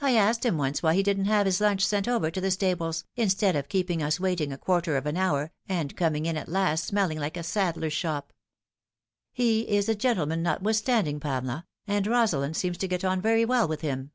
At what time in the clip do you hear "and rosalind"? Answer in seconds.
11.86-12.56